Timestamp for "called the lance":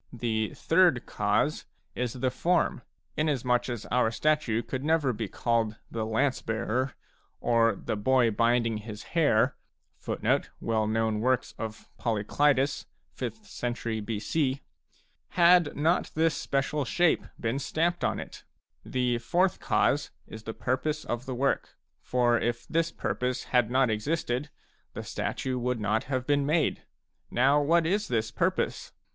5.27-6.41